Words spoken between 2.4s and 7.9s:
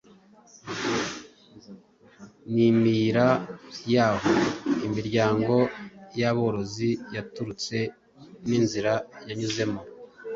ni imiyira y'aho imiryango y'aborozi yaturutse